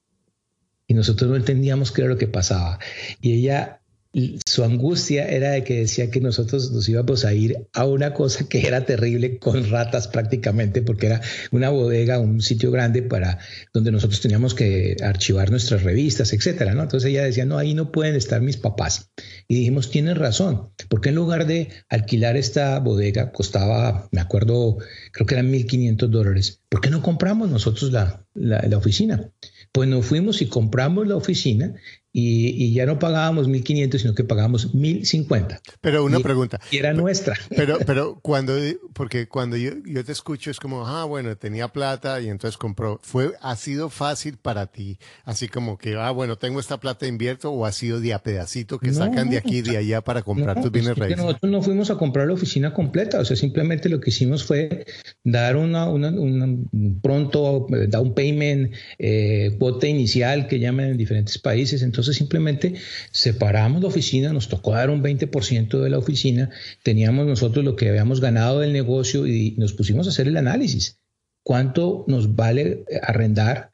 [0.87, 2.79] y nosotros no entendíamos qué era lo que pasaba.
[3.21, 3.78] Y ella
[4.11, 8.49] su angustia era de que decía que nosotros nos íbamos a ir a una cosa
[8.49, 13.37] que era terrible con ratas prácticamente, porque era una bodega, un sitio grande para
[13.71, 16.83] donde nosotros teníamos que archivar nuestras revistas, etcétera, ¿no?
[16.83, 19.11] Entonces ella decía, no, ahí no pueden estar mis papás.
[19.47, 24.77] Y dijimos, tienes razón, porque en lugar de alquilar esta bodega, costaba, me acuerdo,
[25.11, 29.31] creo que eran 1.500 dólares, ¿por qué no compramos nosotros la, la, la oficina?
[29.71, 31.75] Pues nos fuimos y compramos la oficina
[32.11, 35.59] y, ya no pagábamos 1.500, sino que pagábamos 1.050.
[35.79, 36.59] Pero una pregunta.
[36.71, 37.35] Y era nuestra.
[37.55, 38.55] Pero, pero cuando,
[38.93, 42.99] porque cuando yo, yo, te escucho es como, ah, bueno, tenía plata y entonces compró.
[43.03, 44.97] ¿Fue, ha sido fácil para ti?
[45.23, 48.79] Así como que, ah, bueno, tengo esta plata, invierto, o ha sido de a pedacito
[48.79, 51.17] que sacan de aquí y de allá para comprar tus bienes raíces?
[51.17, 54.85] Nosotros no fuimos a comprar la oficina completa, o sea, simplemente lo que hicimos fue
[55.23, 56.57] dar una, una,
[57.03, 61.83] pronto, eh, down payment, eh, cuota inicial que llaman en diferentes países.
[61.83, 62.75] Entonces, entonces simplemente
[63.11, 66.49] separamos la oficina, nos tocó dar un 20% de la oficina,
[66.81, 70.97] teníamos nosotros lo que habíamos ganado del negocio y nos pusimos a hacer el análisis.
[71.43, 73.73] ¿Cuánto nos vale arrendar?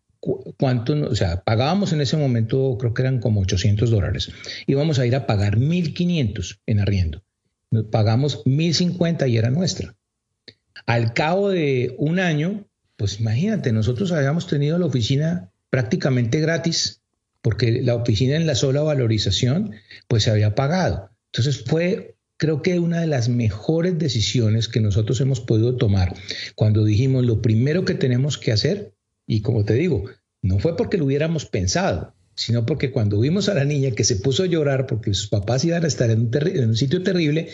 [0.57, 4.31] ¿Cuánto, o sea, pagábamos en ese momento, creo que eran como 800 dólares.
[4.65, 7.23] Íbamos a ir a pagar 1.500 en arriendo.
[7.91, 9.95] Pagamos 1.050 y era nuestra.
[10.87, 12.65] Al cabo de un año,
[12.97, 17.03] pues imagínate, nosotros habíamos tenido la oficina prácticamente gratis
[17.45, 19.75] porque la oficina en la sola valorización
[20.07, 21.11] pues se había pagado.
[21.31, 26.15] Entonces fue creo que una de las mejores decisiones que nosotros hemos podido tomar
[26.55, 28.95] cuando dijimos lo primero que tenemos que hacer,
[29.27, 30.05] y como te digo,
[30.41, 34.15] no fue porque lo hubiéramos pensado, sino porque cuando vimos a la niña que se
[34.15, 36.31] puso a llorar porque sus papás iban a estar en
[36.67, 37.49] un, sitio terrible,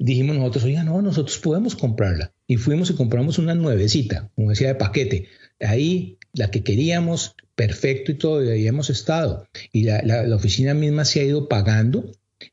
[0.00, 2.32] dijimos nosotros, oiga, no, nosotros podemos comprarla.
[2.48, 5.28] Y fuimos y compramos una nuevecita, como decía, de paquete.
[5.60, 9.46] Ahí la que queríamos, perfecto y todo, y hemos estado.
[9.72, 12.10] Y la, oficina misma se ha ido pagando,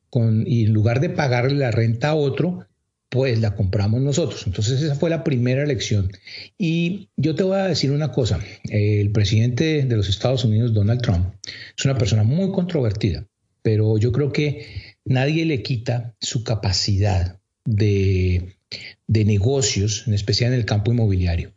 [0.09, 2.67] con, y en lugar de pagarle la renta a otro,
[3.09, 4.45] pues la compramos nosotros.
[4.45, 6.11] Entonces esa fue la primera elección.
[6.57, 8.39] Y yo te voy a decir una cosa,
[8.69, 11.33] el presidente de los Estados Unidos, Donald Trump,
[11.77, 13.25] es una persona muy controvertida,
[13.61, 14.65] pero yo creo que
[15.05, 18.55] nadie le quita su capacidad de,
[19.07, 21.53] de negocios, en especial en el campo inmobiliario.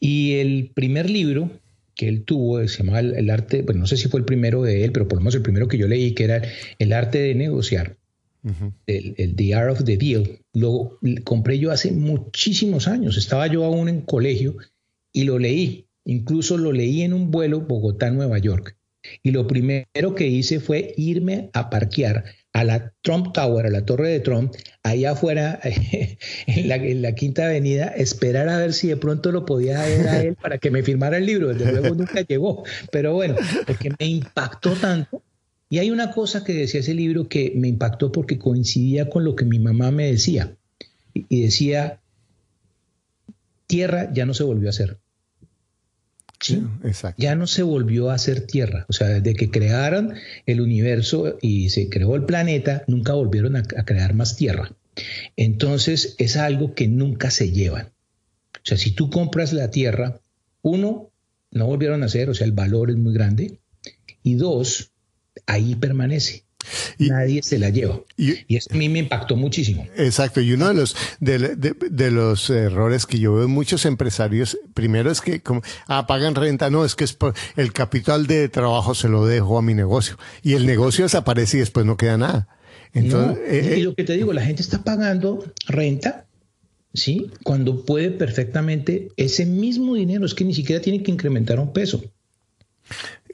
[0.00, 1.50] Y el primer libro
[1.94, 4.84] que él tuvo, se llamaba el, arte, bueno, no sé si fue el primero de
[4.84, 6.42] él, pero por lo menos el primero que yo leí, que era
[6.78, 7.98] El arte de negociar,
[8.86, 13.90] el, The Art of the Deal, lo compré yo hace muchísimos años, estaba yo aún
[13.90, 14.56] en colegio
[15.12, 18.78] y lo leí, incluso lo leí en un vuelo Bogotá-Nueva York.
[19.22, 23.84] Y lo primero que hice fue irme a parquear a la Trump Tower, a la
[23.84, 25.60] torre de Trump, allá afuera,
[26.46, 30.36] en la, Quinta Avenida, esperar a ver si de pronto lo podía ver a él
[30.36, 31.48] para que me firmara el libro.
[31.54, 33.36] Desde luego nunca llegó, pero bueno,
[33.66, 35.22] porque me impactó tanto.
[35.68, 39.36] Y hay una cosa que decía ese libro que me impactó porque coincidía con lo
[39.36, 40.56] que mi mamá me decía.
[41.14, 42.00] Y decía,
[43.68, 44.98] tierra ya no se volvió a hacer.
[46.40, 46.62] ¿Sí?
[47.16, 48.86] Ya no se volvió a hacer tierra.
[48.88, 50.14] O sea, desde que crearon
[50.46, 54.72] el universo y se creó el planeta, nunca volvieron a, crear más tierra.
[55.36, 57.92] Entonces es algo que nunca se llevan.
[58.56, 60.20] O sea, si tú compras la tierra,
[60.62, 61.10] uno,
[61.50, 63.58] no volvieron a hacer, o sea, el valor es muy grande.
[64.22, 64.92] Y dos,
[65.46, 66.44] ahí permanece.
[66.98, 68.00] Nadie se la lleva.
[68.16, 69.86] Y, eso a mí me impactó muchísimo.
[69.96, 70.40] Exacto.
[70.40, 75.20] Y uno de los, de, los errores que yo veo en muchos empresarios, primero es
[75.20, 76.70] que como, ah, pagan renta.
[76.70, 77.16] No, es que es
[77.56, 80.18] el capital de trabajo se lo dejo a mi negocio.
[80.42, 82.48] Y el negocio desaparece y después no queda nada.
[82.92, 86.26] Entonces, eh, y lo que te digo, la gente está pagando renta,
[86.92, 87.30] ¿sí?
[87.44, 92.02] Cuando puede perfectamente ese mismo dinero, es que ni siquiera tiene que incrementar un peso.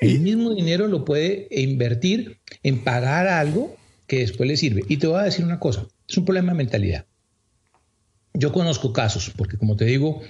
[0.00, 4.82] El mismo dinero lo puede invertir en pagar algo que después le sirve.
[4.88, 7.06] Y te voy a decir una cosa, es un problema de mentalidad.
[8.35, 10.22] Yo conozco casos, porque como te digo,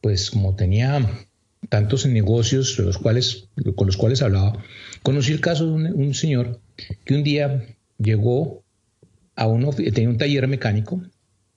[0.00, 1.08] pues como tenía
[1.68, 4.64] tantos negocios los cuales, con los cuales hablaba,
[5.02, 6.60] conocí el caso de un, señor
[7.04, 7.64] que un día
[7.98, 8.64] llegó
[9.34, 11.02] a uno, tenía un taller mecánico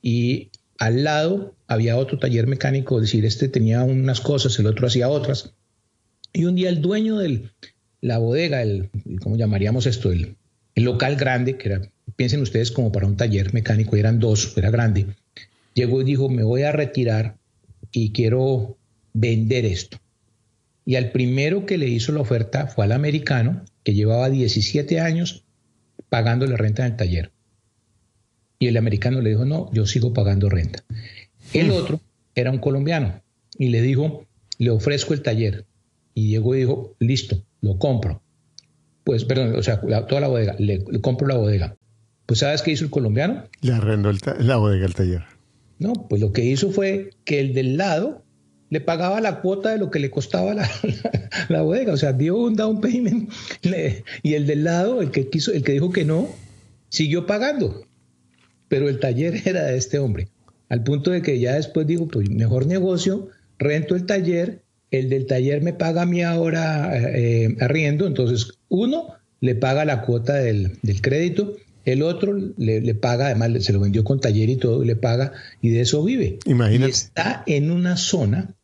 [0.01, 4.88] y al lado había otro taller mecánico, es decir, este tenía unas cosas, el otro
[4.88, 5.53] hacía otras.
[6.33, 7.49] Y un día el dueño de
[8.01, 8.89] la bodega, el,
[9.21, 10.11] ¿cómo llamaríamos esto?
[10.11, 10.35] El,
[10.75, 11.81] local grande, que era
[12.15, 15.07] piensen ustedes como para un taller mecánico, eran dos, era grande.
[15.73, 17.37] Llegó y dijo, me voy a retirar
[17.91, 18.77] y quiero
[19.13, 19.97] vender esto.
[20.85, 25.43] Y al primero que le hizo la oferta fue al americano, que llevaba 17 años
[26.09, 27.31] pagando la renta del taller.
[28.57, 30.83] Y el americano le dijo, no, yo sigo pagando renta.
[31.53, 32.01] El otro
[32.35, 33.21] era un colombiano
[33.57, 34.25] y le dijo,
[34.57, 35.65] le ofrezco el taller.
[36.19, 38.21] Y llegó y dijo, listo, lo compro.
[39.05, 41.77] Pues, perdón, o sea, toda la bodega, le, compro la bodega.
[42.25, 43.45] Pues, ¿sabes qué hizo el colombiano?
[43.62, 45.23] Le arrendó la bodega al taller.
[45.77, 48.25] No, pues lo que hizo fue que el del lado
[48.69, 50.69] le pagaba la cuota de lo que le costaba la,
[51.63, 53.32] bodega, o sea, dio un down payment
[54.21, 56.27] y el del lado, el que quiso, el que dijo que no,
[56.89, 57.82] siguió pagando,
[58.67, 60.27] pero el taller era de este hombre,
[60.67, 65.25] al punto de que ya después dijo, pues mejor negocio, rento el taller, el del
[65.25, 70.78] taller me paga a mí ahora eh, arriendo, entonces uno le paga la cuota del,
[70.82, 71.56] del crédito
[71.91, 75.69] el otro le, paga, además se lo vendió con taller y todo, le paga y
[75.69, 76.39] de eso vive.
[76.45, 76.89] Imagínate.
[76.89, 78.56] Y está en una zona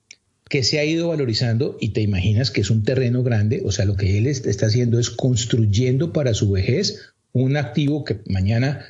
[0.49, 3.85] que se ha ido valorizando y te imaginas que es un terreno grande, o sea,
[3.85, 8.85] lo que él está haciendo es construyendo para su vejez un activo que mañana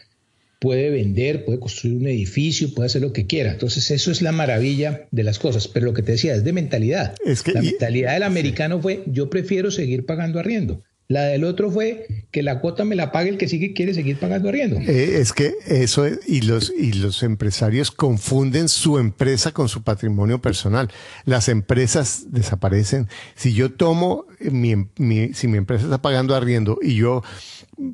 [0.65, 3.51] puede vender, puede construir un edificio, puede hacer lo que quiera.
[3.51, 5.67] Entonces, eso es la maravilla de las cosas.
[5.67, 7.13] Pero lo que te decía es de mentalidad.
[7.23, 10.81] Es que, la mentalidad del americano fue, yo prefiero seguir pagando arriendo.
[11.07, 14.17] La del otro fue que la cuota me la pague el que sigue quiere seguir
[14.17, 14.77] pagando arriendo.
[14.79, 20.41] Eh, es que eso y los y los empresarios confunden su empresa con su patrimonio
[20.41, 20.89] personal.
[21.23, 23.07] Las empresas desaparecen.
[23.35, 24.87] Si yo tomo mi,
[25.33, 27.23] si mi empresa está pagando arriendo y yo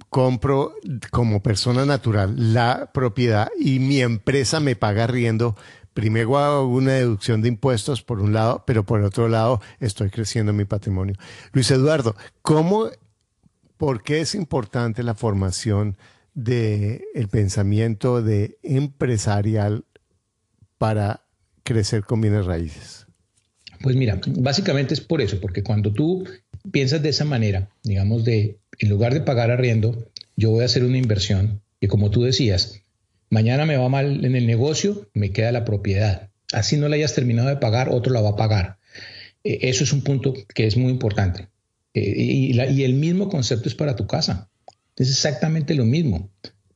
[0.10, 0.74] compro
[1.10, 5.58] como persona natural la propiedad y mi empresa me paga arriendo,
[5.94, 10.54] primero hago una deducción de impuestos por un lado, pero por otro lado estoy creciendo
[10.54, 11.16] mi patrimonio.
[11.52, 12.90] Luis Eduardo, ¿cómo
[13.82, 15.98] ¿Por qué es importante la formación
[16.36, 19.86] del el pensamiento de empresarial
[20.78, 21.26] para
[21.64, 23.08] crecer con bienes raíces?
[23.82, 26.28] Pues mira, básicamente es por eso, porque cuando tú
[26.72, 30.84] piensas de esa manera, digamos de, en lugar de pagar arriendo, yo voy a hacer
[30.84, 32.84] una inversión y como tú decías,
[33.32, 36.30] mañana me va mal en el negocio, me queda la propiedad.
[36.54, 38.78] Así no la hayas terminado de pagar, otro la va a pagar.
[39.44, 41.48] Eh, eso es un punto que es muy importante.
[41.94, 44.50] Eh, y, el mismo concepto es para tu casa.
[44.98, 46.30] Es exactamente lo mismo.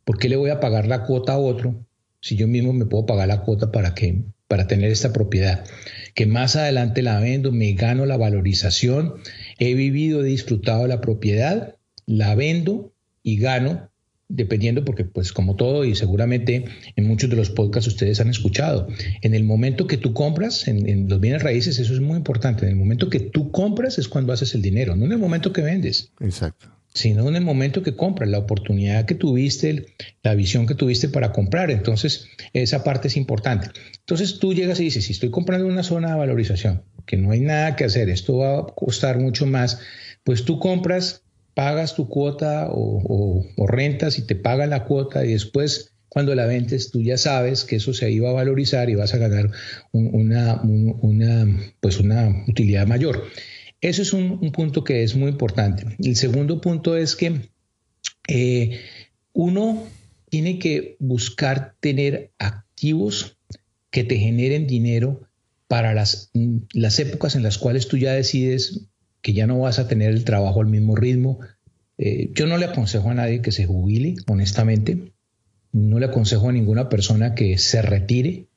[0.04, 1.86] ¿Por qué le voy a pagar la cuota a otro
[2.22, 5.66] si yo mismo me puedo pagar la cuota para, que, para tener esta propiedad?
[6.14, 9.16] Que más adelante la vendo, me gano la valorización,
[9.60, 11.76] he vivido, he disfrutado la propiedad,
[12.06, 13.90] la vendo y gano
[14.28, 18.88] dependiendo porque pues como todo y seguramente en muchos de los podcasts ustedes han escuchado,
[19.22, 22.72] en el momento que tú compras, en, los bienes raíces, eso es muy importante, en
[22.72, 25.62] el momento que tú compras es cuando haces el dinero, no en el momento que
[25.62, 26.12] vendes.
[26.20, 26.70] Exacto.
[26.94, 29.86] Sino en el momento que compras, la oportunidad que tuviste,
[30.24, 31.70] la visión que tuviste para comprar.
[31.70, 33.68] Entonces, esa parte es importante.
[34.00, 37.42] Entonces, tú llegas y dices, si estoy comprando una zona de valorización, que no hay
[37.42, 39.82] nada que hacer, esto va a costar mucho más,
[40.24, 41.25] pues tú compras
[41.56, 46.92] pagas tu cuota o, rentas y te pagan la cuota y después cuando la vendes
[46.92, 49.50] tú ya sabes que eso se iba a valorizar y vas a ganar
[49.92, 50.62] una,
[51.80, 53.24] pues una utilidad mayor.
[53.82, 55.86] Eso es un, punto que es muy importante.
[56.00, 57.50] El segundo punto es que
[58.28, 58.80] eh,
[59.34, 59.84] uno
[60.30, 63.38] tiene que buscar tener activos
[63.92, 65.22] que te generen dinero
[65.68, 66.32] para las,
[66.74, 68.88] las épocas en las cuales tú ya decides
[69.26, 71.40] que ya no vas a tener el trabajo al mismo ritmo.
[71.98, 75.14] Eh, yo no le aconsejo a nadie que se jubile, honestamente.
[75.72, 78.50] No le aconsejo a ninguna persona que se retire,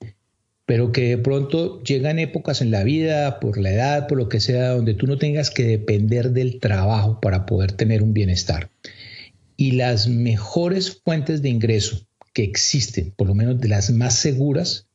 [0.66, 4.40] pero que de pronto llegan épocas en la vida, por la edad, por lo que
[4.40, 8.70] sea, donde tú no tengas que depender del trabajo para poder tener un bienestar.
[9.56, 14.86] Y las mejores fuentes de ingreso que existen, por lo menos de las más seguras,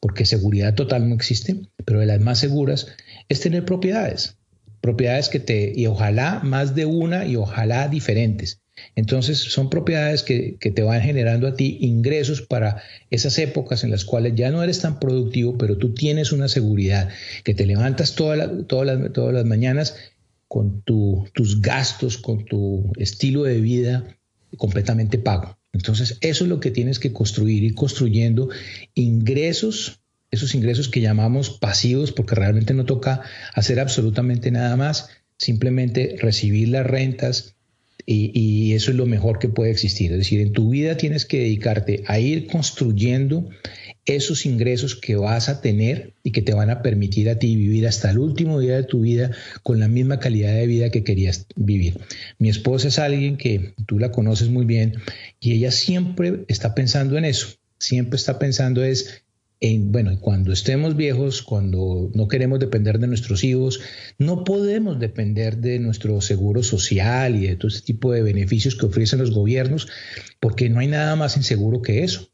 [0.00, 2.88] porque seguridad total no existe, pero de las más seguras,
[3.28, 4.36] es tener propiedades
[4.82, 8.60] propiedades que te, y ojalá más de una y ojalá diferentes.
[8.96, 14.04] Entonces son propiedades que, te van generando a ti ingresos para esas épocas en las
[14.04, 17.08] cuales ya no eres tan productivo, pero tú tienes una seguridad,
[17.44, 19.96] que te levantas todas las, todas las mañanas
[20.48, 24.18] con tus gastos, con tu estilo de vida
[24.58, 25.56] completamente pago.
[25.72, 28.50] Entonces eso es lo que tienes que construir, ir construyendo
[28.94, 30.01] ingresos
[30.32, 33.20] esos ingresos que llamamos pasivos, porque realmente no toca
[33.54, 37.54] hacer absolutamente nada más, simplemente recibir las rentas
[38.04, 40.10] y, eso es lo mejor que puede existir.
[40.12, 43.48] Es decir, en tu vida tienes que dedicarte a ir construyendo
[44.04, 47.86] esos ingresos que vas a tener y que te van a permitir a ti vivir
[47.86, 49.30] hasta el último día de tu vida
[49.62, 52.00] con la misma calidad de vida que querías vivir.
[52.38, 54.94] Mi esposa es alguien que tú la conoces muy bien
[55.38, 59.21] y ella siempre está pensando en eso, siempre está pensando es
[59.62, 63.80] en, bueno, cuando estemos viejos, cuando no queremos depender de nuestros hijos,
[64.18, 68.86] no podemos depender de nuestro seguro social y de todo este tipo de beneficios que
[68.86, 69.86] ofrecen los gobiernos,
[70.40, 72.28] porque no hay nada más inseguro que eso.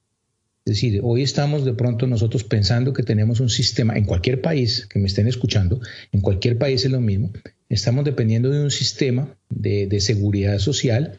[0.65, 4.87] Es decir, hoy estamos de pronto nosotros pensando que tenemos un sistema, en cualquier país
[4.87, 7.31] que me estén escuchando, en cualquier país es lo mismo,
[7.69, 11.19] estamos dependiendo de un sistema de, seguridad social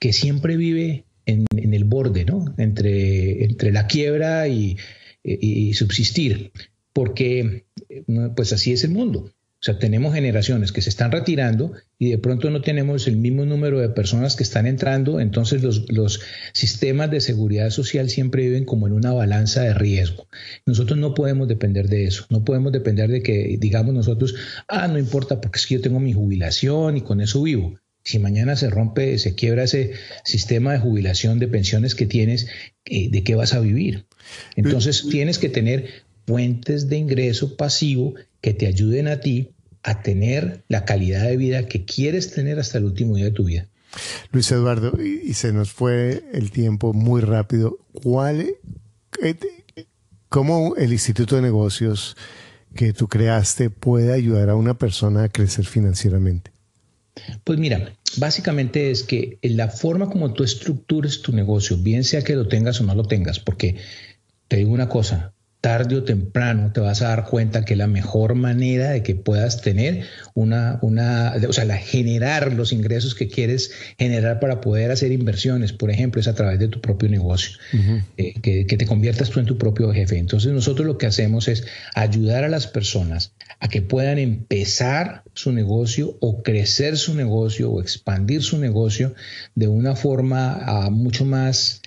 [0.00, 2.52] que siempre vive en, el borde, ¿no?
[2.58, 4.76] Entre, entre la quiebra y,
[5.24, 6.52] y subsistir,
[6.92, 7.64] porque
[8.36, 9.32] pues así es el mundo.
[9.64, 13.46] O sea, tenemos generaciones que se están retirando y de pronto no tenemos el mismo
[13.46, 16.20] número de personas que están entrando, entonces los,
[16.52, 20.28] sistemas de seguridad social siempre viven como en una balanza de riesgo.
[20.66, 24.34] Nosotros no podemos depender de eso, no podemos depender de que digamos nosotros,
[24.68, 27.80] ah, no importa porque es que yo tengo mi jubilación y con eso vivo.
[28.02, 29.92] Si mañana se rompe, se quiebra ese
[30.24, 32.48] sistema de jubilación, de pensiones que tienes,
[32.84, 34.04] eh, ¿de qué vas a vivir?
[34.56, 39.50] Entonces tienes que tener fuentes de ingreso pasivo que te ayuden a ti
[39.82, 43.44] a tener la calidad de vida que quieres tener hasta el último día de tu
[43.44, 43.68] vida.
[44.32, 47.78] Luis Eduardo, y, se nos fue el tiempo muy rápido.
[47.92, 48.56] ¿Cuál,
[49.22, 49.36] eh,
[50.28, 52.16] cómo el Instituto de Negocios
[52.74, 56.50] que tú creaste puede ayudar a una persona a crecer financieramente?
[57.44, 62.34] Pues mira, básicamente es que la forma como tú estructures tu negocio, bien sea que
[62.34, 63.76] lo tengas o no lo tengas, porque
[64.54, 68.36] te digo una cosa, tarde o temprano te vas a dar cuenta que la mejor
[68.36, 73.72] manera de que puedas tener una, una, o sea, la, generar los ingresos que quieres
[73.98, 77.58] generar para poder hacer inversiones, por ejemplo, es a través de tu propio negocio,
[78.16, 80.18] eh, que, que te conviertas tú en tu propio jefe.
[80.18, 85.50] Entonces nosotros lo que hacemos es ayudar a las personas a que puedan empezar su
[85.50, 89.14] negocio o crecer su negocio o expandir su negocio
[89.56, 91.82] de una forma ah, mucho más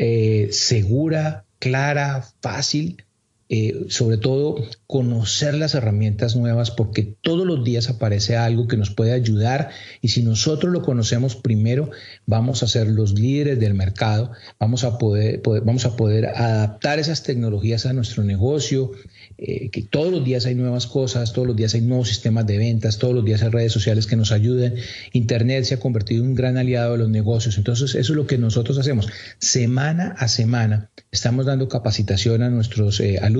[0.00, 3.04] eh, segura, clara, fácil,
[3.50, 8.90] eh, sobre todo conocer las herramientas nuevas porque todos los días aparece algo que nos
[8.90, 9.70] puede ayudar
[10.02, 11.90] y si nosotros lo conocemos primero
[12.26, 17.22] vamos a ser los líderes del mercado, vamos a poder, vamos a poder adaptar esas
[17.22, 18.92] tecnologías a nuestro negocio,
[19.38, 22.58] eh, que todos los días hay nuevas cosas, todos los días hay nuevos sistemas de
[22.58, 24.74] ventas, todos los días hay redes sociales que nos ayuden.
[25.12, 27.56] Internet se ha convertido en un gran aliado de los negocios.
[27.56, 29.08] Entonces, eso es lo que nosotros hacemos.
[29.38, 33.37] Semana a semana estamos dando capacitación a nuestros eh, alumnos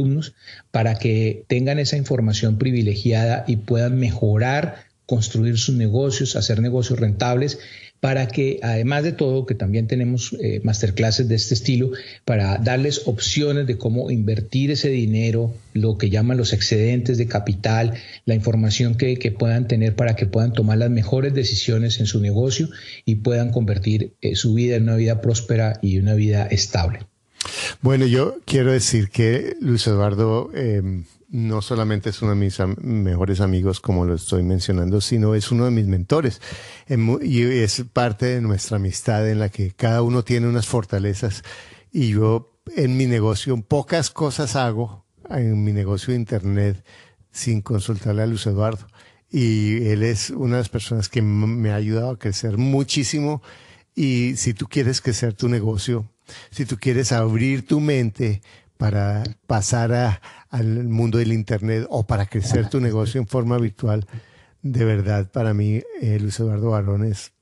[0.71, 7.59] para que tengan esa información privilegiada y puedan mejorar, construir sus negocios, hacer negocios rentables
[8.01, 11.91] para que, además de todo, que también tenemos eh, masterclasses de este estilo,
[12.25, 17.95] para darles opciones de cómo invertir ese dinero, lo que llaman los excedentes de capital,
[18.25, 22.69] la información que, puedan tener para que puedan tomar las mejores decisiones en su negocio
[23.05, 27.01] y puedan convertir eh, su vida en una vida próspera y una vida estable.
[27.83, 33.41] Bueno, yo quiero decir que Luis Eduardo em, no solamente es uno de mis mejores
[33.41, 36.41] amigos, como lo estoy mencionando, sino es uno de mis mentores.
[36.89, 41.43] Y es parte de nuestra amistad en la que cada uno tiene unas fortalezas.
[41.93, 46.85] Y yo en mi negocio, pocas cosas hago en mi negocio de Internet
[47.31, 48.87] sin consultarle a Luis Eduardo.
[49.31, 53.43] Y él es una de las personas que me ha ayudado a crecer muchísimo.
[53.95, 56.11] Y si tú quieres crecer tu negocio,
[56.51, 58.43] si tú quieres abrir tu mente
[58.76, 60.20] para pasar
[60.51, 64.07] al mundo del Internet o para crecer tu negocio en forma virtual,
[64.62, 67.33] de verdad, para mí, eh, Luis Eduardo Barón es,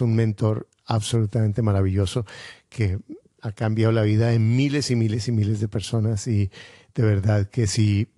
[0.00, 2.26] un mentor absolutamente maravilloso
[2.68, 2.98] que
[3.40, 6.50] ha cambiado la vida de miles y miles y miles de personas y
[6.94, 8.08] de verdad que si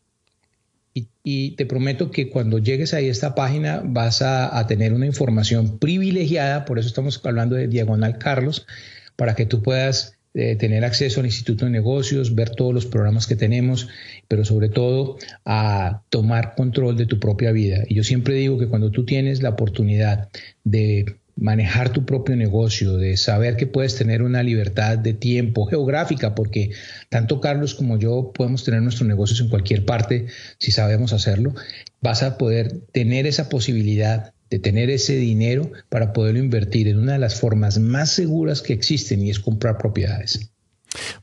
[1.23, 5.05] Y, te prometo que cuando llegues ahí a esta página vas a, a tener una
[5.05, 8.67] información privilegiada, por eso estamos hablando de diagonal Carlos,
[9.15, 13.35] para que tú puedas tener acceso al Instituto de Negocios, ver todos los programas que
[13.35, 13.87] tenemos,
[14.27, 17.83] pero sobre todo a tomar control de tu propia vida.
[17.87, 20.29] Y yo siempre digo que cuando tú tienes la oportunidad
[20.63, 26.35] de manejar tu propio negocio, de saber que puedes tener una libertad de tiempo geográfica,
[26.35, 26.71] porque
[27.09, 30.27] tanto Carlos como yo podemos tener nuestros negocios en cualquier parte
[30.59, 31.55] si sabemos hacerlo,
[32.01, 37.13] vas a poder tener esa posibilidad de tener ese dinero para poderlo invertir en una
[37.13, 40.51] de las formas más seguras que existen y es comprar propiedades.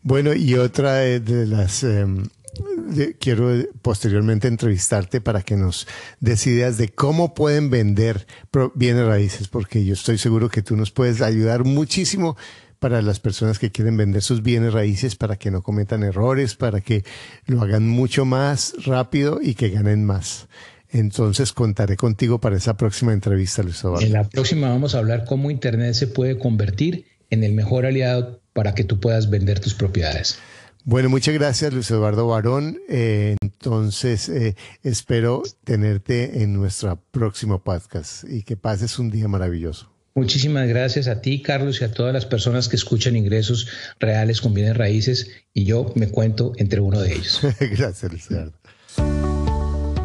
[0.02, 1.84] Bueno, y otra de las...
[1.84, 2.24] Em,
[3.20, 3.52] quiero
[3.82, 5.86] posteriormente entrevistarte para que nos
[6.18, 8.26] des ideas de cómo pueden vender
[8.74, 12.36] bienes raíces, porque yo estoy seguro que tú nos puedes ayudar muchísimo
[12.80, 16.80] para las personas que quieren vender sus bienes raíces, para que no cometan errores, para
[16.80, 17.04] que
[17.46, 20.48] lo hagan mucho más rápido y que ganen más.
[20.92, 24.04] Entonces contaré contigo para esa próxima entrevista, Luis Eduardo.
[24.04, 28.40] En la próxima vamos a hablar cómo Internet se puede convertir en el mejor aliado
[28.52, 30.38] para que tú puedas vender tus propiedades.
[30.84, 32.78] Bueno, muchas gracias Luis Eduardo Barón.
[32.88, 39.92] Eh, entonces, eh, espero tenerte en nuestro próximo podcast y que pases un día maravilloso.
[40.14, 43.68] Muchísimas gracias a ti, Carlos, y a todas las personas que escuchan ingresos
[44.00, 47.40] reales con bienes raíces, y yo me cuento entre uno de ellos.
[47.60, 49.39] gracias, Luis Eduardo.